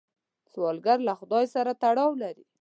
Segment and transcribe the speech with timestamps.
[0.51, 2.45] سوالګر له خدای سره تړاو لري